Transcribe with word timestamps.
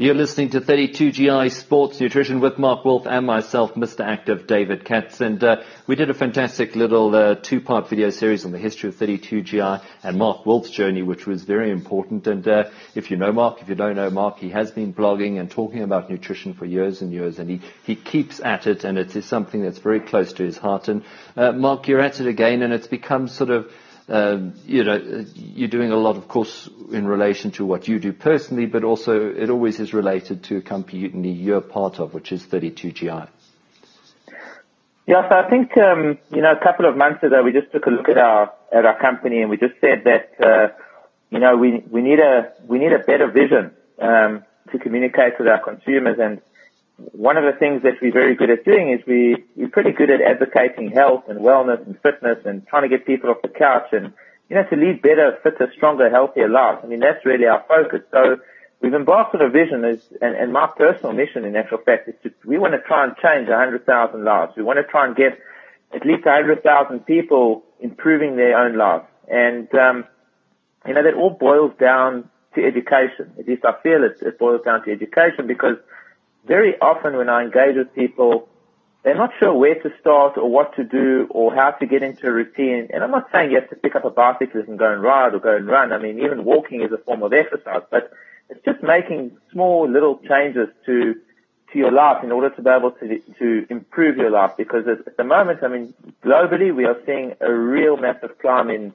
You're 0.00 0.14
listening 0.14 0.50
to 0.50 0.60
32GI 0.60 1.50
Sports 1.50 1.98
Nutrition 1.98 2.38
with 2.38 2.56
Mark 2.56 2.84
Wolff 2.84 3.04
and 3.08 3.26
myself, 3.26 3.74
Mr. 3.74 4.06
Active 4.06 4.46
David 4.46 4.84
Katz. 4.84 5.20
And 5.20 5.42
uh, 5.42 5.64
we 5.88 5.96
did 5.96 6.08
a 6.08 6.14
fantastic 6.14 6.76
little 6.76 7.12
uh, 7.12 7.34
two-part 7.34 7.88
video 7.88 8.10
series 8.10 8.44
on 8.44 8.52
the 8.52 8.58
history 8.58 8.90
of 8.90 8.94
32GI 8.94 9.82
and 10.04 10.16
Mark 10.16 10.46
Wolff's 10.46 10.70
journey, 10.70 11.02
which 11.02 11.26
was 11.26 11.42
very 11.42 11.72
important. 11.72 12.28
And 12.28 12.46
uh, 12.46 12.70
if 12.94 13.10
you 13.10 13.16
know 13.16 13.32
Mark, 13.32 13.60
if 13.60 13.68
you 13.68 13.74
don't 13.74 13.96
know 13.96 14.08
Mark, 14.08 14.38
he 14.38 14.50
has 14.50 14.70
been 14.70 14.94
blogging 14.94 15.40
and 15.40 15.50
talking 15.50 15.82
about 15.82 16.08
nutrition 16.08 16.54
for 16.54 16.64
years 16.64 17.02
and 17.02 17.12
years, 17.12 17.40
and 17.40 17.50
he, 17.50 17.60
he 17.82 17.96
keeps 17.96 18.38
at 18.38 18.68
it, 18.68 18.84
and 18.84 18.98
it 18.98 19.16
is 19.16 19.24
something 19.24 19.64
that's 19.64 19.78
very 19.78 19.98
close 19.98 20.32
to 20.34 20.44
his 20.44 20.56
heart. 20.56 20.86
And 20.86 21.02
uh, 21.36 21.50
Mark, 21.50 21.88
you're 21.88 22.00
at 22.00 22.20
it 22.20 22.28
again, 22.28 22.62
and 22.62 22.72
it's 22.72 22.86
become 22.86 23.26
sort 23.26 23.50
of 23.50 23.68
you're 24.08 25.68
doing 25.68 25.92
a 25.92 25.96
lot, 25.96 26.16
of 26.16 26.28
course, 26.28 26.68
in 26.90 27.06
relation 27.06 27.50
to 27.52 27.64
what 27.64 27.88
you 27.88 27.98
do 27.98 28.12
personally, 28.12 28.66
but 28.66 28.84
also 28.84 29.30
it 29.30 29.50
always 29.50 29.80
is 29.80 29.92
related 29.92 30.44
to 30.44 30.56
a 30.56 30.62
company 30.62 31.30
you're 31.30 31.60
part 31.60 32.00
of, 32.00 32.14
which 32.14 32.32
is 32.32 32.46
32GI. 32.46 33.28
Yeah, 35.06 35.26
so 35.28 35.36
I 35.36 35.48
think 35.48 35.74
um, 35.78 36.18
you 36.30 36.42
know 36.42 36.52
a 36.52 36.62
couple 36.62 36.84
of 36.84 36.94
months 36.94 37.22
ago 37.22 37.42
we 37.42 37.50
just 37.50 37.72
took 37.72 37.86
a 37.86 37.90
look 37.90 38.10
at 38.10 38.18
our 38.18 38.52
at 38.70 38.84
our 38.84 39.00
company 39.00 39.40
and 39.40 39.48
we 39.48 39.56
just 39.56 39.72
said 39.80 40.04
that 40.04 40.34
uh, 40.38 40.68
you 41.30 41.38
know 41.38 41.56
we 41.56 41.82
we 41.90 42.02
need 42.02 42.20
a 42.20 42.52
we 42.66 42.78
need 42.78 42.92
a 42.92 42.98
better 42.98 43.26
vision 43.26 43.70
um, 44.00 44.44
to 44.70 44.78
communicate 44.78 45.38
with 45.38 45.48
our 45.48 45.62
consumers 45.64 46.18
and 46.20 46.42
one 46.98 47.36
of 47.36 47.44
the 47.44 47.58
things 47.58 47.82
that 47.82 48.02
we're 48.02 48.12
very 48.12 48.34
good 48.34 48.50
at 48.50 48.64
doing 48.64 48.90
is 48.90 49.06
we, 49.06 49.44
we're 49.54 49.68
pretty 49.68 49.92
good 49.92 50.10
at 50.10 50.20
advocating 50.20 50.90
health 50.90 51.24
and 51.28 51.38
wellness 51.38 51.84
and 51.86 51.96
fitness 52.02 52.38
and 52.44 52.66
trying 52.66 52.82
to 52.82 52.88
get 52.88 53.06
people 53.06 53.30
off 53.30 53.40
the 53.42 53.48
couch 53.48 53.88
and, 53.92 54.12
you 54.48 54.56
know, 54.56 54.64
to 54.64 54.76
lead 54.76 55.00
better, 55.00 55.38
fitter, 55.42 55.72
stronger, 55.76 56.10
healthier 56.10 56.48
lives. 56.48 56.80
I 56.82 56.86
mean, 56.88 56.98
that's 56.98 57.24
really 57.24 57.46
our 57.46 57.64
focus. 57.68 58.00
So 58.10 58.38
we've 58.80 58.94
embarked 58.94 59.34
on 59.36 59.42
a 59.42 59.48
vision 59.48 59.84
is, 59.84 60.02
and, 60.20 60.34
and 60.34 60.52
my 60.52 60.68
personal 60.76 61.12
mission 61.12 61.44
in 61.44 61.54
actual 61.54 61.78
fact 61.78 62.08
is 62.08 62.14
to, 62.24 62.32
we 62.44 62.58
want 62.58 62.74
to 62.74 62.80
try 62.80 63.04
and 63.04 63.14
change 63.22 63.48
100,000 63.48 64.24
lives. 64.24 64.52
We 64.56 64.64
want 64.64 64.78
to 64.78 64.84
try 64.84 65.06
and 65.06 65.14
get 65.14 65.38
at 65.94 66.04
least 66.04 66.26
100,000 66.26 67.06
people 67.06 67.62
improving 67.78 68.34
their 68.34 68.58
own 68.58 68.76
lives. 68.76 69.06
And, 69.28 69.72
um, 69.74 70.04
you 70.84 70.94
know, 70.94 71.04
that 71.04 71.14
all 71.14 71.30
boils 71.30 71.72
down 71.78 72.28
to 72.56 72.64
education. 72.64 73.32
At 73.38 73.46
least 73.46 73.64
I 73.64 73.80
feel 73.82 74.02
it, 74.02 74.18
it 74.20 74.38
boils 74.38 74.62
down 74.64 74.84
to 74.84 74.90
education 74.90 75.46
because 75.46 75.76
very 76.46 76.78
often 76.80 77.16
when 77.16 77.28
I 77.28 77.42
engage 77.42 77.76
with 77.76 77.94
people, 77.94 78.48
they're 79.02 79.16
not 79.16 79.30
sure 79.38 79.54
where 79.54 79.76
to 79.76 79.90
start 80.00 80.36
or 80.36 80.50
what 80.50 80.74
to 80.76 80.84
do 80.84 81.26
or 81.30 81.54
how 81.54 81.70
to 81.70 81.86
get 81.86 82.02
into 82.02 82.26
a 82.26 82.32
routine. 82.32 82.88
And 82.92 83.02
I'm 83.04 83.10
not 83.10 83.28
saying 83.32 83.50
you 83.50 83.60
have 83.60 83.70
to 83.70 83.76
pick 83.76 83.94
up 83.94 84.04
a 84.04 84.10
bicycle 84.10 84.60
and 84.60 84.78
go 84.78 84.92
and 84.92 85.02
ride 85.02 85.34
or 85.34 85.38
go 85.38 85.56
and 85.56 85.66
run. 85.66 85.92
I 85.92 85.98
mean, 85.98 86.18
even 86.20 86.44
walking 86.44 86.82
is 86.82 86.92
a 86.92 86.98
form 86.98 87.22
of 87.22 87.32
exercise, 87.32 87.82
but 87.90 88.12
it's 88.50 88.64
just 88.64 88.82
making 88.82 89.36
small 89.52 89.88
little 89.88 90.18
changes 90.28 90.68
to 90.86 91.14
to 91.72 91.78
your 91.78 91.92
life 91.92 92.24
in 92.24 92.32
order 92.32 92.48
to 92.48 92.62
be 92.62 92.70
able 92.70 92.92
to 92.92 93.18
to 93.38 93.66
improve 93.68 94.16
your 94.16 94.30
life. 94.30 94.52
Because 94.56 94.86
at, 94.88 95.16
the 95.16 95.24
moment, 95.24 95.62
I 95.62 95.68
mean, 95.68 95.94
globally, 96.24 96.74
we 96.74 96.84
are 96.84 96.96
seeing 97.04 97.34
a 97.40 97.52
real 97.52 97.96
massive 97.96 98.38
climb 98.38 98.70
in, 98.70 98.94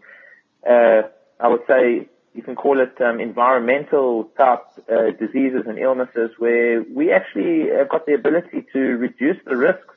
uh, 0.67 1.03
I 1.39 1.47
would 1.47 1.61
say, 1.67 2.09
you 2.33 2.41
can 2.41 2.55
call 2.55 2.79
it 2.79 2.99
um, 3.01 3.19
environmental 3.19 4.25
type 4.37 4.65
uh, 4.91 5.11
diseases 5.19 5.63
and 5.67 5.77
illnesses 5.77 6.31
where 6.37 6.83
we 6.83 7.11
actually 7.11 7.69
have 7.69 7.89
got 7.89 8.05
the 8.05 8.13
ability 8.13 8.65
to 8.73 8.79
reduce 8.79 9.37
the 9.45 9.55
risks 9.55 9.95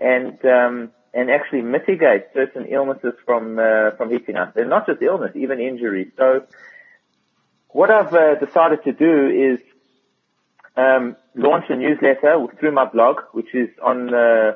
and 0.00 0.42
um, 0.44 0.90
and 1.12 1.30
actually 1.30 1.62
mitigate 1.62 2.26
certain 2.32 2.66
illnesses 2.66 3.14
from 3.24 3.58
uh, 3.58 3.90
from 3.96 4.10
hitting 4.10 4.36
us. 4.36 4.52
And 4.56 4.70
not 4.70 4.86
just 4.86 5.02
illness, 5.02 5.32
even 5.34 5.60
injury. 5.60 6.10
So 6.16 6.46
what 7.68 7.90
I've 7.90 8.14
uh, 8.14 8.34
decided 8.36 8.84
to 8.84 8.92
do 8.92 9.28
is 9.28 9.58
um, 10.76 11.16
launch 11.34 11.66
a 11.68 11.76
newsletter 11.76 12.46
through 12.58 12.72
my 12.72 12.86
blog, 12.86 13.20
which 13.32 13.54
is 13.54 13.68
on 13.82 14.14
uh, 14.14 14.52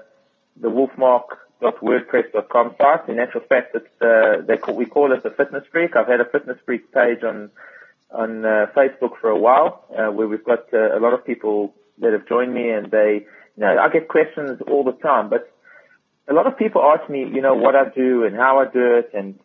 the 0.57 0.69
Wolfmark 0.69 1.25
wordpress.com 1.63 2.75
site. 2.81 3.09
In 3.09 3.19
actual 3.19 3.43
fact, 3.43 3.75
it's 3.75 4.03
uh, 4.03 4.45
they 4.47 4.57
call, 4.57 4.75
we 4.75 4.87
call 4.87 5.13
it 5.13 5.23
the 5.23 5.31
Fitness 5.31 5.65
Freak. 5.71 5.97
I've 5.97 6.09
had 6.09 6.21
a 6.21 6.25
Fitness 6.25 6.59
Freak 6.65 6.93
page 6.93 7.23
on 7.23 7.51
on 8.11 8.45
uh, 8.45 8.67
Facebook 8.77 9.19
for 9.21 9.31
a 9.31 9.39
while, 9.39 9.85
uh, 9.97 10.13
where 10.13 10.29
we've 10.29 10.45
got 10.45 10.73
uh, 10.75 10.97
a 10.97 11.01
lot 11.01 11.15
of 11.15 11.25
people 11.25 11.75
that 11.99 12.13
have 12.13 12.29
joined 12.29 12.53
me, 12.53 12.69
and 12.69 12.91
they, 12.91 13.27
you 13.57 13.61
know, 13.65 13.79
I 13.79 13.89
get 13.89 14.09
questions 14.09 14.61
all 14.69 14.85
the 14.85 14.93
time, 14.93 15.31
but 15.31 15.51
a 16.29 16.35
lot 16.35 16.47
of 16.47 16.59
people 16.59 16.83
ask 16.83 17.09
me, 17.09 17.21
you 17.21 17.41
know, 17.41 17.55
what 17.55 17.75
I 17.75 17.89
do 17.89 18.25
and 18.25 18.37
how 18.37 18.61
I 18.61 18.67
do 18.67 18.97
it, 18.97 19.11
and 19.15 19.39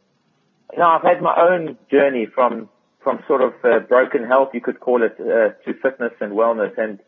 you 0.74 0.80
know, 0.80 0.88
I've 0.88 1.04
had 1.04 1.22
my 1.22 1.36
own 1.40 1.78
journey 1.90 2.26
from 2.26 2.70
from 3.04 3.24
sort 3.26 3.42
of 3.42 3.54
uh, 3.64 3.80
broken 3.80 4.26
health, 4.26 4.50
you 4.54 4.60
could 4.60 4.82
call 4.82 5.02
it, 5.02 5.16
uh, 5.18 5.54
to 5.64 5.74
fitness 5.82 6.12
and 6.20 6.34
wellness, 6.34 6.78
and 6.78 7.00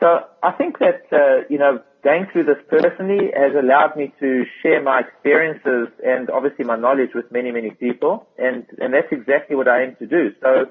so 0.00 0.20
I 0.42 0.52
think 0.52 0.78
that 0.78 1.06
uh, 1.10 1.46
you 1.48 1.58
know 1.58 1.82
going 2.06 2.26
through 2.30 2.44
this 2.44 2.62
personally 2.68 3.32
has 3.34 3.52
allowed 3.58 3.96
me 3.96 4.14
to 4.20 4.44
share 4.62 4.80
my 4.80 5.00
experiences 5.00 5.88
and 6.04 6.30
obviously 6.30 6.64
my 6.64 6.76
knowledge 6.76 7.10
with 7.16 7.32
many, 7.32 7.50
many 7.50 7.70
people. 7.70 8.28
And, 8.38 8.64
and 8.78 8.94
that's 8.94 9.10
exactly 9.10 9.56
what 9.56 9.66
I 9.66 9.82
aim 9.82 9.96
to 9.98 10.06
do. 10.06 10.30
So 10.40 10.70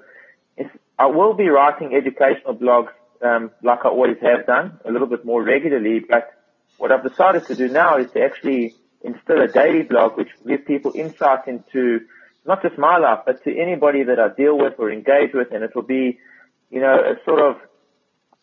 I 0.98 1.08
will 1.08 1.34
be 1.34 1.50
writing 1.50 1.94
educational 1.94 2.56
blogs, 2.56 2.94
um, 3.22 3.52
like 3.62 3.80
I 3.84 3.90
always 3.90 4.16
have 4.22 4.46
done, 4.46 4.80
a 4.86 4.92
little 4.94 5.08
bit 5.08 5.26
more 5.26 5.44
regularly. 5.44 6.00
But 6.00 6.32
what 6.78 6.94
I've 6.94 7.04
decided 7.04 7.46
to 7.48 7.56
do 7.56 7.68
now 7.68 7.98
is 7.98 8.10
to 8.12 8.24
actually 8.24 8.74
instill 9.04 9.42
a 9.42 9.50
daily 9.50 9.84
blog, 9.84 10.18
which 10.18 10.30
will 10.40 10.56
give 10.56 10.66
people 10.66 10.94
insight 10.96 11.50
into 11.50 12.00
not 12.46 12.62
just 12.62 12.78
my 12.78 12.98
life, 12.98 13.20
but 13.26 13.44
to 13.44 13.52
anybody 13.60 14.04
that 14.04 14.20
I 14.22 14.30
deal 14.30 14.58
with 14.58 14.76
or 14.78 14.90
engage 14.90 15.34
with. 15.34 15.52
And 15.52 15.66
it 15.66 15.76
will 15.76 15.90
be, 16.00 16.18
you 16.70 16.80
know, 16.80 16.96
a 16.96 17.16
sort 17.26 17.42
of 17.42 17.58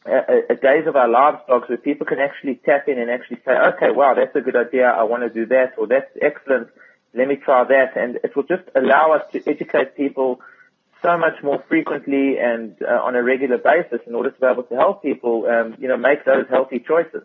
days 0.05 0.87
of 0.87 0.97
our 0.97 1.09
lives 1.09 1.39
blogs 1.49 1.69
where 1.69 1.79
people 1.79 2.07
can 2.07 2.19
actually 2.19 2.57
tap 2.65 2.89
in 2.89 2.99
and 2.99 3.11
actually 3.11 3.39
say, 3.45 3.53
okay, 3.53 3.91
wow, 3.91 4.15
that's 4.15 4.35
a 4.35 4.41
good 4.41 4.57
idea. 4.57 4.87
I 4.87 5.05
want 5.05 5.23
to 5.23 5.31
do 5.31 5.47
that 5.47 5.75
or 5.79 5.87
that's 5.87 6.11
excellent. 6.21 6.69
Let 7.15 7.29
me 7.29 7.37
try 7.37 7.65
that. 7.65 7.97
And 7.97 8.17
it 8.25 8.35
will 8.35 8.45
just 8.45 8.65
allow 8.75 9.13
us 9.13 9.23
to 9.33 9.43
educate 9.47 9.97
people 9.97 10.41
so 11.03 11.19
much 11.19 11.43
more 11.43 11.63
frequently 11.69 12.39
and 12.39 12.77
uh, 12.83 13.03
on 13.03 13.17
a 13.17 13.23
regular 13.23 13.59
basis 13.59 14.01
in 14.07 14.15
order 14.15 14.31
to 14.31 14.41
be 14.41 14.47
able 14.47 14.63
to 14.65 14.75
help 14.75 15.03
people, 15.03 15.47
um, 15.47 15.77
you 15.79 15.89
know, 15.89 15.97
make 15.97 16.25
those 16.25 16.47
healthy 16.49 16.79
choices. 16.79 17.23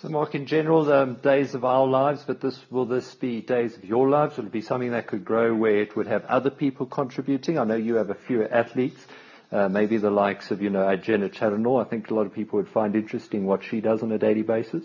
So, 0.00 0.08
Mark, 0.08 0.34
in 0.34 0.46
general, 0.46 0.90
um, 0.90 1.16
days 1.16 1.54
of 1.54 1.62
our 1.64 1.86
lives, 1.86 2.24
but 2.26 2.40
this 2.40 2.58
will 2.70 2.86
this 2.86 3.14
be 3.16 3.42
days 3.42 3.76
of 3.76 3.84
your 3.84 4.08
lives? 4.08 4.38
Will 4.38 4.46
it 4.46 4.52
be 4.52 4.62
something 4.62 4.92
that 4.92 5.06
could 5.06 5.26
grow 5.26 5.54
where 5.54 5.82
it 5.82 5.94
would 5.94 6.06
have 6.06 6.24
other 6.24 6.48
people 6.48 6.86
contributing? 6.86 7.58
I 7.58 7.64
know 7.64 7.76
you 7.76 7.96
have 7.96 8.08
a 8.08 8.14
few 8.14 8.46
athletes 8.46 9.06
uh, 9.52 9.68
maybe 9.68 9.96
the 9.96 10.10
likes 10.10 10.50
of, 10.50 10.62
you 10.62 10.70
know, 10.70 10.94
Jenna 10.96 11.28
Challenor. 11.28 11.80
I 11.80 11.84
think 11.84 12.10
a 12.10 12.14
lot 12.14 12.26
of 12.26 12.34
people 12.34 12.58
would 12.58 12.68
find 12.68 12.94
interesting 12.94 13.46
what 13.46 13.64
she 13.64 13.80
does 13.80 14.02
on 14.02 14.12
a 14.12 14.18
daily 14.18 14.42
basis. 14.42 14.84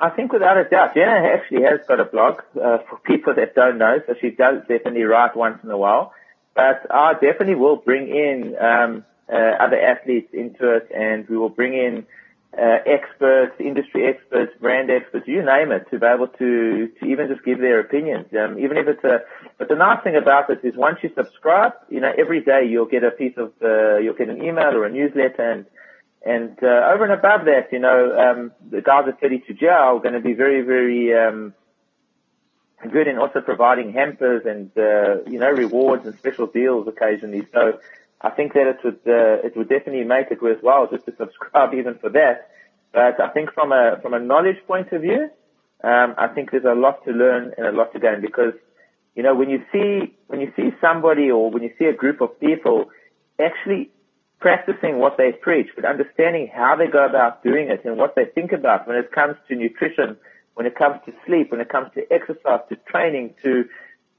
I 0.00 0.10
think 0.10 0.32
without 0.32 0.56
a 0.56 0.68
doubt, 0.68 0.94
Jenna 0.94 1.26
actually 1.34 1.62
has 1.62 1.80
got 1.88 1.98
a 1.98 2.04
blog 2.04 2.42
uh, 2.54 2.78
for 2.88 2.98
people 3.04 3.34
that 3.34 3.56
don't 3.56 3.78
know, 3.78 3.98
so 4.06 4.14
she 4.20 4.30
does 4.30 4.60
definitely 4.68 5.02
write 5.02 5.36
once 5.36 5.58
in 5.64 5.70
a 5.70 5.76
while. 5.76 6.12
But 6.54 6.86
I 6.90 7.14
definitely 7.14 7.56
will 7.56 7.76
bring 7.76 8.08
in 8.08 8.54
um, 8.60 9.04
uh, 9.32 9.36
other 9.36 9.80
athletes 9.80 10.30
into 10.32 10.76
it, 10.76 10.88
and 10.94 11.28
we 11.28 11.36
will 11.36 11.48
bring 11.48 11.74
in 11.74 12.06
uh, 12.56 12.78
experts, 12.86 13.54
industry 13.60 14.06
experts, 14.06 14.52
brand 14.60 14.90
experts, 14.90 15.26
you 15.28 15.44
name 15.44 15.70
it, 15.70 15.86
to 15.90 15.98
be 15.98 16.06
able 16.06 16.28
to, 16.28 16.88
to 16.98 17.06
even 17.06 17.28
just 17.28 17.44
give 17.44 17.58
their 17.58 17.80
opinions. 17.80 18.26
Um, 18.32 18.58
even 18.58 18.78
if 18.78 18.88
it's 18.88 19.04
a, 19.04 19.20
but 19.58 19.68
the 19.68 19.74
nice 19.74 20.02
thing 20.02 20.16
about 20.16 20.48
it 20.50 20.60
is 20.64 20.74
once 20.74 20.98
you 21.02 21.10
subscribe, 21.14 21.72
you 21.90 22.00
know, 22.00 22.12
every 22.16 22.42
day 22.42 22.66
you'll 22.68 22.86
get 22.86 23.04
a 23.04 23.10
piece 23.10 23.36
of, 23.36 23.52
uh, 23.62 23.98
you'll 23.98 24.14
get 24.14 24.28
an 24.28 24.42
email 24.42 24.74
or 24.74 24.86
a 24.86 24.90
newsletter 24.90 25.42
and, 25.42 25.66
and, 26.24 26.58
uh, 26.62 26.90
over 26.92 27.04
and 27.04 27.12
above 27.12 27.44
that, 27.44 27.68
you 27.70 27.78
know, 27.78 28.16
um, 28.18 28.52
the 28.70 28.80
guys 28.80 29.04
at 29.06 29.20
32GI 29.20 29.70
are 29.70 29.98
going 30.00 30.14
to 30.14 30.20
be 30.20 30.32
very, 30.32 30.62
very, 30.62 31.14
um, 31.14 31.54
good 32.90 33.08
in 33.08 33.18
also 33.18 33.40
providing 33.40 33.92
hampers 33.92 34.42
and, 34.46 34.70
uh, 34.78 35.22
you 35.30 35.38
know, 35.38 35.50
rewards 35.50 36.06
and 36.06 36.16
special 36.18 36.46
deals 36.46 36.86
occasionally. 36.88 37.46
So, 37.52 37.78
I 38.20 38.30
think 38.30 38.54
that 38.54 38.66
it 38.66 38.78
would 38.84 39.00
uh, 39.06 39.46
it 39.46 39.56
would 39.56 39.68
definitely 39.68 40.04
make 40.04 40.30
it 40.30 40.42
worthwhile 40.42 40.88
just 40.90 41.06
to 41.06 41.14
subscribe 41.16 41.72
even 41.74 41.98
for 41.98 42.10
that. 42.10 42.50
But 42.92 43.20
I 43.20 43.28
think 43.28 43.52
from 43.52 43.72
a 43.72 43.98
from 44.02 44.14
a 44.14 44.18
knowledge 44.18 44.58
point 44.66 44.92
of 44.92 45.02
view, 45.02 45.30
um, 45.84 46.14
I 46.18 46.28
think 46.28 46.50
there's 46.50 46.64
a 46.64 46.74
lot 46.74 47.04
to 47.04 47.12
learn 47.12 47.54
and 47.56 47.66
a 47.66 47.72
lot 47.72 47.92
to 47.92 48.00
gain 48.00 48.20
because 48.20 48.54
you 49.14 49.22
know 49.22 49.34
when 49.34 49.50
you 49.50 49.62
see 49.72 50.16
when 50.26 50.40
you 50.40 50.52
see 50.56 50.70
somebody 50.80 51.30
or 51.30 51.50
when 51.50 51.62
you 51.62 51.70
see 51.78 51.84
a 51.84 51.92
group 51.92 52.20
of 52.20 52.40
people 52.40 52.90
actually 53.38 53.90
practicing 54.40 54.98
what 54.98 55.16
they 55.16 55.32
preach, 55.32 55.68
but 55.74 55.84
understanding 55.84 56.48
how 56.52 56.76
they 56.76 56.86
go 56.86 57.04
about 57.04 57.42
doing 57.42 57.68
it 57.70 57.84
and 57.84 57.96
what 57.96 58.14
they 58.14 58.24
think 58.24 58.52
about 58.52 58.86
when 58.86 58.96
it 58.96 59.10
comes 59.10 59.36
to 59.48 59.56
nutrition, 59.56 60.16
when 60.54 60.66
it 60.66 60.76
comes 60.76 60.96
to 61.06 61.12
sleep, 61.26 61.50
when 61.50 61.60
it 61.60 61.68
comes 61.68 61.88
to 61.94 62.02
exercise, 62.12 62.60
to 62.68 62.76
training, 62.88 63.34
to 63.42 63.64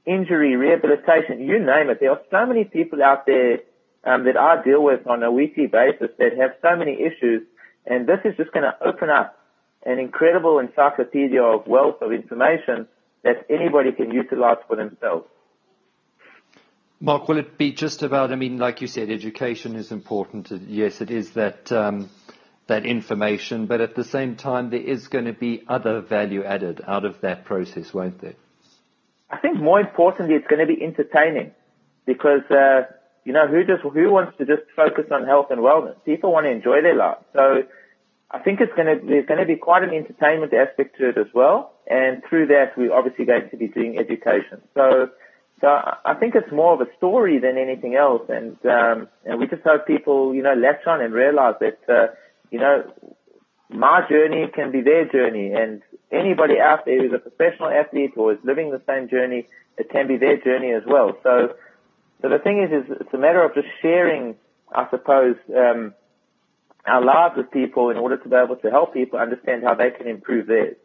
injury, 0.04 0.56
rehabilitation, 0.56 1.40
you 1.40 1.58
name 1.58 1.88
it. 1.88 2.00
There 2.00 2.10
are 2.10 2.20
so 2.30 2.46
many 2.46 2.64
people 2.64 3.02
out 3.02 3.24
there 3.26 3.60
um, 4.04 4.24
that 4.24 4.36
I 4.36 4.62
deal 4.62 4.82
with 4.82 5.06
on 5.06 5.22
a 5.22 5.30
weekly 5.30 5.66
basis 5.66 6.10
that 6.18 6.36
have 6.38 6.52
so 6.62 6.76
many 6.76 6.94
issues, 6.94 7.42
and 7.86 8.06
this 8.06 8.20
is 8.24 8.36
just 8.36 8.52
going 8.52 8.64
to 8.64 8.76
open 8.86 9.10
up 9.10 9.38
an 9.84 9.98
incredible 9.98 10.58
encyclopedia 10.58 11.42
of 11.42 11.66
wealth 11.66 12.02
of 12.02 12.12
information 12.12 12.86
that 13.22 13.46
anybody 13.50 13.92
can 13.92 14.10
utilize 14.10 14.58
for 14.66 14.76
themselves. 14.76 15.26
Mark, 17.02 17.28
will 17.28 17.38
it 17.38 17.56
be 17.56 17.72
just 17.72 18.02
about, 18.02 18.30
I 18.30 18.36
mean, 18.36 18.58
like 18.58 18.82
you 18.82 18.86
said, 18.86 19.10
education 19.10 19.74
is 19.74 19.90
important. 19.90 20.50
Yes, 20.68 21.00
it 21.00 21.10
is 21.10 21.30
that, 21.30 21.72
um, 21.72 22.10
that 22.66 22.84
information, 22.84 23.66
but 23.66 23.80
at 23.80 23.94
the 23.94 24.04
same 24.04 24.36
time, 24.36 24.68
there 24.68 24.80
is 24.80 25.08
going 25.08 25.24
to 25.24 25.32
be 25.32 25.62
other 25.66 26.02
value 26.02 26.44
added 26.44 26.82
out 26.86 27.06
of 27.06 27.20
that 27.22 27.46
process, 27.46 27.94
won't 27.94 28.20
there? 28.20 28.34
I 29.30 29.38
think 29.38 29.58
more 29.58 29.80
importantly, 29.80 30.34
it's 30.34 30.46
going 30.46 30.66
to 30.66 30.66
be 30.66 30.82
entertaining 30.82 31.52
because, 32.04 32.42
uh, 32.50 32.82
you 33.24 33.32
know, 33.32 33.46
who 33.46 33.64
just, 33.64 33.82
who 33.82 34.10
wants 34.10 34.36
to 34.38 34.46
just 34.46 34.62
focus 34.74 35.04
on 35.10 35.26
health 35.26 35.46
and 35.50 35.60
wellness? 35.60 35.96
People 36.04 36.32
want 36.32 36.46
to 36.46 36.50
enjoy 36.50 36.82
their 36.82 36.96
life. 36.96 37.18
So 37.32 37.62
I 38.30 38.38
think 38.38 38.60
it's 38.60 38.72
going 38.74 38.86
to, 38.86 39.04
there's 39.06 39.26
going 39.26 39.40
to 39.40 39.46
be 39.46 39.56
quite 39.56 39.82
an 39.82 39.90
entertainment 39.90 40.52
aspect 40.54 40.96
to 40.98 41.10
it 41.10 41.18
as 41.18 41.26
well. 41.34 41.74
And 41.88 42.22
through 42.28 42.46
that, 42.48 42.76
we're 42.76 42.92
obviously 42.92 43.24
going 43.24 43.50
to 43.50 43.56
be 43.56 43.68
doing 43.68 43.98
education. 43.98 44.62
So, 44.74 45.10
so 45.60 45.66
I 45.66 46.14
think 46.14 46.34
it's 46.34 46.50
more 46.52 46.72
of 46.72 46.80
a 46.80 46.90
story 46.96 47.38
than 47.38 47.58
anything 47.58 47.94
else. 47.94 48.22
And, 48.28 48.56
um, 48.64 49.08
and 49.24 49.38
we 49.38 49.46
just 49.46 49.62
hope 49.62 49.86
people, 49.86 50.34
you 50.34 50.42
know, 50.42 50.54
latch 50.54 50.86
on 50.86 51.02
and 51.02 51.12
realize 51.12 51.54
that, 51.60 51.78
uh, 51.88 52.14
you 52.50 52.58
know, 52.58 52.84
my 53.68 54.00
journey 54.08 54.46
can 54.54 54.72
be 54.72 54.80
their 54.80 55.06
journey 55.06 55.52
and 55.52 55.82
anybody 56.10 56.54
out 56.58 56.84
there 56.86 57.00
who's 57.00 57.12
a 57.12 57.18
professional 57.18 57.68
athlete 57.68 58.12
or 58.16 58.32
is 58.32 58.38
living 58.42 58.70
the 58.70 58.82
same 58.86 59.08
journey, 59.08 59.46
it 59.78 59.90
can 59.90 60.08
be 60.08 60.16
their 60.16 60.38
journey 60.38 60.72
as 60.72 60.82
well. 60.86 61.16
So, 61.22 61.54
so 62.22 62.28
the 62.28 62.38
thing 62.38 62.62
is, 62.62 62.84
is 62.84 62.96
it's 63.00 63.14
a 63.14 63.18
matter 63.18 63.42
of 63.42 63.54
just 63.54 63.68
sharing, 63.80 64.36
I 64.74 64.88
suppose, 64.90 65.36
um, 65.56 65.94
our 66.86 67.04
lives 67.04 67.34
with 67.36 67.50
people 67.50 67.90
in 67.90 67.96
order 67.96 68.16
to 68.16 68.28
be 68.28 68.36
able 68.36 68.56
to 68.56 68.70
help 68.70 68.94
people 68.94 69.18
understand 69.18 69.62
how 69.64 69.74
they 69.74 69.90
can 69.90 70.06
improve 70.06 70.46
theirs. 70.46 70.76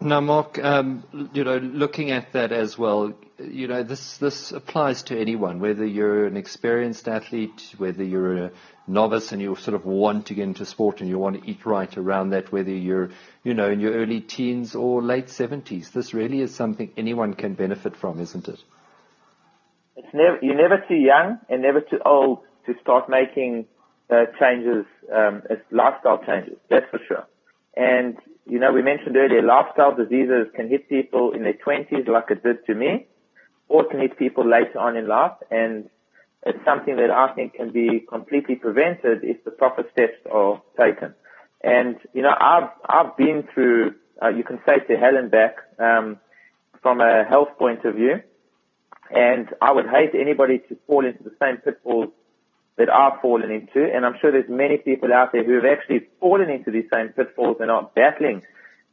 Now, 0.00 0.20
Mark, 0.20 0.62
um, 0.62 1.30
you 1.32 1.44
know, 1.44 1.56
looking 1.56 2.10
at 2.10 2.32
that 2.32 2.52
as 2.52 2.76
well, 2.76 3.14
you 3.38 3.68
know, 3.68 3.82
this 3.82 4.18
this 4.18 4.52
applies 4.52 5.04
to 5.04 5.18
anyone, 5.18 5.60
whether 5.60 5.86
you're 5.86 6.26
an 6.26 6.36
experienced 6.36 7.08
athlete, 7.08 7.74
whether 7.78 8.04
you're 8.04 8.36
a 8.36 8.50
novice 8.86 9.32
and 9.32 9.40
you 9.40 9.56
sort 9.56 9.74
of 9.74 9.86
want 9.86 10.26
to 10.26 10.34
get 10.34 10.42
into 10.42 10.66
sport 10.66 11.00
and 11.00 11.08
you 11.08 11.18
want 11.18 11.40
to 11.40 11.50
eat 11.50 11.64
right 11.64 11.96
around 11.96 12.30
that, 12.30 12.52
whether 12.52 12.70
you're, 12.70 13.10
you 13.44 13.54
know, 13.54 13.70
in 13.70 13.80
your 13.80 13.94
early 13.94 14.20
teens 14.20 14.74
or 14.74 15.02
late 15.02 15.28
70s. 15.28 15.92
This 15.92 16.12
really 16.12 16.40
is 16.40 16.54
something 16.54 16.92
anyone 16.96 17.32
can 17.32 17.54
benefit 17.54 17.96
from, 17.96 18.20
isn't 18.20 18.46
it? 18.48 18.62
Never, 20.14 20.38
you're 20.40 20.54
never 20.54 20.82
too 20.88 20.94
young 20.94 21.38
and 21.50 21.60
never 21.60 21.82
too 21.82 21.98
old 22.06 22.38
to 22.66 22.74
start 22.80 23.10
making 23.10 23.66
uh, 24.08 24.24
changes, 24.40 24.86
um, 25.14 25.42
lifestyle 25.70 26.24
changes. 26.24 26.56
That's 26.70 26.86
for 26.90 27.00
sure. 27.06 27.26
And 27.76 28.16
you 28.46 28.58
know, 28.58 28.72
we 28.72 28.82
mentioned 28.82 29.16
earlier, 29.16 29.42
lifestyle 29.42 29.94
diseases 29.94 30.48
can 30.54 30.68
hit 30.68 30.88
people 30.88 31.32
in 31.32 31.42
their 31.42 31.54
20s 31.54 32.06
like 32.08 32.30
it 32.30 32.42
did 32.42 32.64
to 32.66 32.74
me, 32.74 33.06
or 33.68 33.84
can 33.88 34.00
hit 34.00 34.18
people 34.18 34.48
later 34.48 34.78
on 34.78 34.96
in 34.96 35.08
life. 35.08 35.32
And 35.50 35.88
it's 36.44 36.62
something 36.64 36.96
that 36.96 37.10
I 37.10 37.34
think 37.34 37.54
can 37.54 37.72
be 37.72 38.04
completely 38.08 38.56
prevented 38.56 39.24
if 39.24 39.42
the 39.44 39.50
proper 39.50 39.84
steps 39.92 40.18
are 40.30 40.62
taken. 40.78 41.14
And, 41.62 41.96
you 42.12 42.20
know, 42.20 42.34
I've, 42.38 42.68
I've 42.86 43.16
been 43.16 43.48
through, 43.54 43.94
uh, 44.22 44.28
you 44.28 44.44
can 44.44 44.60
say 44.66 44.78
to 44.86 44.96
hell 44.96 45.16
and 45.16 45.30
back, 45.30 45.56
um, 45.78 46.18
from 46.82 47.00
a 47.00 47.24
health 47.24 47.48
point 47.58 47.84
of 47.86 47.94
view. 47.94 48.20
And 49.14 49.48
I 49.62 49.72
would 49.72 49.86
hate 49.86 50.10
anybody 50.18 50.58
to 50.68 50.76
fall 50.86 51.06
into 51.06 51.22
the 51.22 51.34
same 51.40 51.58
pitfalls 51.58 52.10
that 52.76 52.90
I've 52.90 53.20
fallen 53.20 53.50
into. 53.50 53.84
And 53.84 54.04
I'm 54.04 54.16
sure 54.20 54.32
there's 54.32 54.48
many 54.48 54.76
people 54.78 55.12
out 55.12 55.30
there 55.32 55.44
who 55.44 55.54
have 55.54 55.64
actually 55.64 56.08
fallen 56.20 56.50
into 56.50 56.70
these 56.72 56.86
same 56.92 57.10
pitfalls 57.10 57.58
and 57.60 57.70
are 57.70 57.88
battling, 57.94 58.42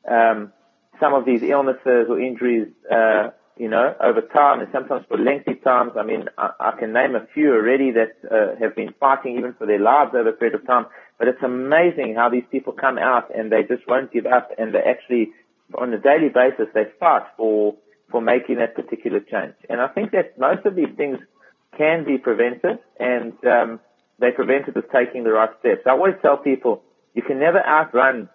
um, 0.07 0.53
some 0.99 1.15
of 1.15 1.25
these 1.25 1.41
illnesses 1.41 2.05
or 2.07 2.19
injuries, 2.19 2.67
uh, 2.91 3.29
you 3.57 3.67
know, 3.67 3.95
over 3.99 4.21
time 4.21 4.59
and 4.59 4.69
sometimes 4.71 5.05
for 5.07 5.17
lengthy 5.17 5.55
times. 5.55 5.93
I 5.97 6.03
mean, 6.03 6.29
I, 6.37 6.51
I 6.59 6.71
can 6.79 6.93
name 6.93 7.15
a 7.15 7.25
few 7.33 7.53
already 7.53 7.91
that 7.91 8.17
uh, 8.29 8.59
have 8.59 8.75
been 8.75 8.93
fighting 8.99 9.37
even 9.37 9.53
for 9.53 9.65
their 9.65 9.79
lives 9.79 10.11
over 10.13 10.29
a 10.29 10.33
period 10.33 10.55
of 10.55 10.67
time. 10.67 10.85
But 11.17 11.27
it's 11.27 11.41
amazing 11.43 12.15
how 12.15 12.29
these 12.29 12.45
people 12.51 12.73
come 12.73 12.99
out 12.99 13.35
and 13.35 13.51
they 13.51 13.63
just 13.63 13.87
won't 13.87 14.13
give 14.13 14.27
up 14.27 14.51
and 14.57 14.73
they 14.73 14.81
actually, 14.81 15.31
on 15.75 15.91
a 15.93 15.97
daily 15.97 16.29
basis, 16.29 16.67
they 16.73 16.85
fight 16.99 17.23
for, 17.37 17.75
for 18.11 18.21
making 18.21 18.57
that 18.57 18.75
particular 18.75 19.19
change. 19.19 19.55
And 19.69 19.81
I 19.81 19.87
think 19.87 20.11
that 20.11 20.37
most 20.37 20.65
of 20.65 20.75
these 20.75 20.93
things 20.97 21.17
can 21.77 22.03
be 22.05 22.17
prevented 22.17 22.79
and, 22.99 23.33
um, 23.45 23.79
they 24.19 24.31
prevented 24.31 24.75
with 24.75 24.91
taking 24.91 25.23
the 25.23 25.31
right 25.31 25.49
steps. 25.59 25.81
I 25.87 25.91
always 25.91 26.13
tell 26.21 26.37
people, 26.37 26.83
you 27.15 27.23
can 27.23 27.39
never 27.39 27.65
outrun, 27.65 28.29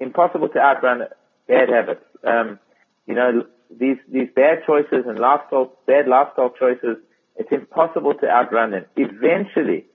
impossible 0.00 0.48
to 0.48 0.58
outrun 0.58 1.02
bad 1.46 1.68
habits. 1.68 2.04
Um, 2.24 2.58
you 3.06 3.14
know, 3.14 3.44
these 3.70 3.98
these 4.10 4.28
bad 4.34 4.64
choices 4.66 5.04
and 5.06 5.18
lifestyle 5.18 5.72
bad 5.86 6.08
lifestyle 6.08 6.50
choices, 6.58 6.96
it's 7.36 7.52
impossible 7.52 8.14
to 8.14 8.28
outrun 8.28 8.70
them. 8.72 8.86
Eventually, 8.96 9.86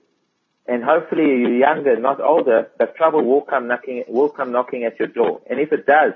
and 0.66 0.82
hopefully 0.82 1.24
you're 1.24 1.56
younger, 1.56 1.98
not 1.98 2.20
older, 2.20 2.68
but 2.78 2.96
trouble 2.96 3.24
will 3.24 3.42
come 3.42 3.66
knocking 3.68 4.04
will 4.08 4.28
come 4.28 4.52
knocking 4.52 4.84
at 4.84 4.98
your 4.98 5.08
door. 5.08 5.40
And 5.50 5.60
if 5.60 5.72
it 5.72 5.86
does, 5.86 6.12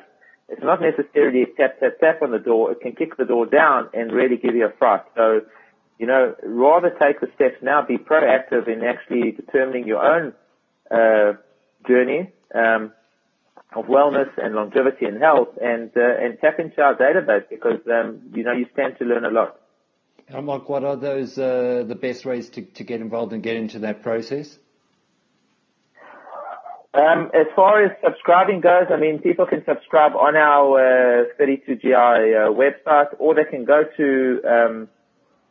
it's 0.51 0.63
not 0.63 0.81
necessarily 0.81 1.43
a 1.43 1.47
tap 1.47 1.81
tap 1.81 1.99
tap 2.01 2.23
on 2.23 2.33
the 2.33 2.39
door. 2.39 2.73
It 2.73 2.81
can 2.81 2.93
kick 2.93 3.17
the 3.17 3.25
door 3.25 3.47
down 3.47 3.89
and 3.95 4.13
really 4.13 4.37
give 4.37 4.55
you 4.55 4.67
a 4.67 4.73
fright. 4.79 5.03
So, 5.17 5.43
you 5.99 6.07
know, 6.07 6.35
rather 6.43 6.91
take 6.91 7.21
the 7.21 7.29
steps 7.35 7.57
now. 7.63 7.83
Be 7.87 7.99
proactive 7.99 8.69
in 8.69 8.83
actually 8.85 9.33
determining 9.33 9.87
your 9.87 10.05
own 10.05 10.33
uh, 10.91 11.39
journey. 11.87 12.33
Um, 12.55 12.93
of 13.73 13.85
wellness 13.85 14.31
and 14.37 14.55
longevity 14.55 15.07
and 15.07 15.23
health 15.23 15.49
and 15.63 15.91
uh, 15.97 16.01
and 16.01 16.39
tap 16.41 16.59
into 16.59 16.83
our 16.83 16.97
database 16.97 17.49
because 17.49 17.79
um, 17.87 18.21
you 18.35 18.43
know 18.43 18.53
you 18.53 18.67
stand 18.73 18.99
to 18.99 19.05
learn 19.05 19.25
a 19.25 19.31
lot. 19.31 19.61
And 20.29 20.47
Mark, 20.47 20.69
what 20.69 20.85
are 20.85 20.97
those 20.97 21.39
uh, 21.39 21.85
the 21.87 21.95
best 21.95 22.25
ways 22.25 22.49
to, 22.51 22.63
to 22.63 22.85
get 22.85 23.01
involved 23.01 23.33
and 23.33 23.43
get 23.43 23.57
into 23.57 23.81
that 23.81 24.03
process? 24.03 24.59
Um, 26.93 27.31
as 27.35 27.47
far 27.55 27.85
as 27.85 27.93
subscribing 28.03 28.61
goes, 28.61 28.87
I 28.91 28.97
mean, 28.97 29.21
people 29.21 29.47
can 29.47 29.63
subscribe 29.65 30.17
on 30.17 30.35
our 30.35 30.75
uh, 30.75 31.25
32GI 31.39 31.87
uh, 31.87 32.51
website, 32.51 33.15
or 33.21 33.35
they 33.35 33.45
can 33.45 33.65
go 33.65 33.85
to 33.97 34.41
um, 34.45 34.89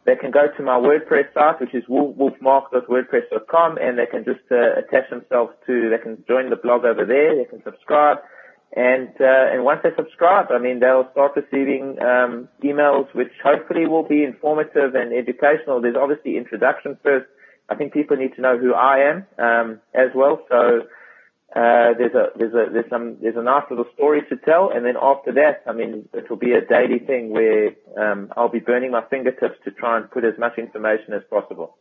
they 0.05 0.15
can 0.15 0.31
go 0.31 0.47
to 0.57 0.63
my 0.63 0.79
WordPress 0.79 1.33
site, 1.33 1.61
which 1.61 1.73
is 1.73 1.83
wolfmark.wordpress.com, 1.89 3.77
and 3.77 3.97
they 3.97 4.05
can 4.05 4.25
just 4.25 4.41
uh, 4.51 4.79
attach 4.79 5.09
themselves 5.09 5.53
to, 5.67 5.89
they 5.89 6.01
can 6.01 6.23
join 6.27 6.49
the 6.49 6.55
blog 6.55 6.83
over 6.83 7.05
there, 7.05 7.35
they 7.35 7.45
can 7.45 7.61
subscribe, 7.63 8.17
and 8.75 9.09
uh, 9.21 9.53
and 9.53 9.63
once 9.63 9.79
they 9.83 9.89
subscribe, 9.95 10.47
I 10.51 10.59
mean, 10.59 10.79
they'll 10.79 11.09
start 11.11 11.37
receiving 11.37 11.97
um, 12.01 12.49
emails, 12.63 13.07
which 13.15 13.31
hopefully 13.43 13.87
will 13.87 14.07
be 14.07 14.23
informative 14.23 14.93
and 14.93 15.13
educational. 15.13 15.81
There's 15.81 15.95
obviously 15.95 16.37
introduction 16.37 16.97
first. 17.01 17.27
I 17.69 17.75
think 17.75 17.93
people 17.93 18.17
need 18.17 18.35
to 18.35 18.41
know 18.41 18.57
who 18.57 18.73
I 18.73 19.09
am 19.09 19.25
um, 19.37 19.79
as 19.93 20.09
well. 20.13 20.41
So 20.49 20.83
uh, 21.55 21.97
there's 21.97 22.13
a 22.13 22.27
there's 22.37 22.53
a 22.53 22.71
there's 22.71 22.89
some 22.89 23.17
there's 23.21 23.35
a 23.35 23.41
nice 23.41 23.63
little 23.71 23.87
story 23.95 24.21
to 24.29 24.37
tell, 24.37 24.69
and 24.69 24.85
then 24.85 24.95
after 25.01 25.31
that, 25.33 25.63
I 25.67 25.73
mean, 25.73 26.07
it 26.13 26.29
will 26.29 26.37
be 26.37 26.51
a 26.53 26.61
daily 26.61 26.99
thing 26.99 27.31
where 27.31 27.71
um, 27.97 28.31
I'll 28.37 28.49
be 28.49 28.59
burning 28.59 28.91
my 28.91 29.03
fingertips 29.09 29.57
to 29.65 29.71
try 29.71 29.97
and 29.97 30.11
put 30.11 30.23
as 30.25 30.37
much 30.37 30.59
information 30.59 31.13
as 31.13 31.23
possible. 31.27 31.77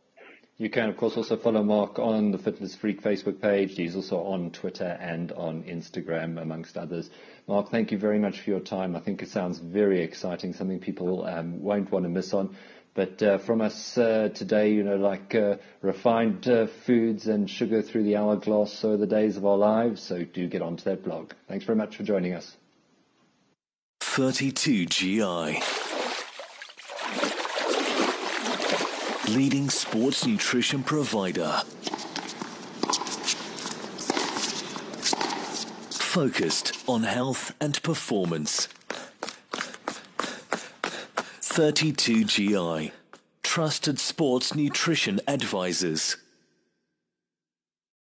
You 0.59 0.69
can, 0.69 0.89
of 0.89 0.97
course, 0.97 1.15
also 1.15 1.37
follow 1.37 1.63
Mark 1.63 1.99
on 1.99 2.31
the 2.31 2.37
Fitness 2.37 2.75
Freak 2.75 3.01
Facebook 3.01 3.41
page. 3.41 3.77
He's 3.77 3.95
also 3.95 4.17
on 4.17 4.51
Twitter 4.51 4.97
and 4.99 5.31
on 5.31 5.63
Instagram, 5.63 6.39
amongst 6.39 6.77
others. 6.77 7.09
Mark, 7.47 7.71
thank 7.71 7.93
you 7.93 7.97
very 7.97 8.19
much 8.19 8.41
for 8.41 8.49
your 8.49 8.59
time. 8.59 8.93
I 8.93 8.99
think 8.99 9.23
it 9.23 9.29
sounds 9.29 9.59
very 9.59 10.03
exciting, 10.03 10.51
something 10.51 10.81
people 10.81 11.25
um, 11.25 11.63
won't 11.63 11.89
want 11.93 12.03
to 12.03 12.09
miss 12.09 12.33
on. 12.33 12.57
But 12.93 13.23
uh, 13.23 13.37
from 13.37 13.61
us 13.61 13.97
uh, 13.97 14.31
today, 14.35 14.73
you 14.73 14.83
know, 14.83 14.97
like 14.97 15.33
uh, 15.33 15.55
refined 15.81 16.45
uh, 16.49 16.67
foods 16.67 17.27
and 17.27 17.49
sugar 17.49 17.81
through 17.81 18.03
the 18.03 18.17
hourglass 18.17 18.73
so 18.73 18.97
the 18.97 19.07
days 19.07 19.37
of 19.37 19.45
our 19.45 19.57
lives. 19.57 20.03
So 20.03 20.25
do 20.25 20.45
get 20.49 20.61
onto 20.61 20.83
that 20.83 21.05
blog. 21.05 21.31
Thanks 21.47 21.63
very 21.63 21.77
much 21.77 21.95
for 21.95 22.03
joining 22.03 22.33
us. 22.33 22.57
32GI. 24.01 25.78
Leading 29.35 29.69
sports 29.69 30.25
nutrition 30.25 30.81
provider. 30.81 31.61
Focused 35.91 36.73
on 36.87 37.03
health 37.03 37.53
and 37.61 37.81
performance. 37.83 38.67
32GI. 41.41 42.91
Trusted 43.43 43.99
sports 43.99 44.55
nutrition 44.55 45.19
advisors. 45.27 46.17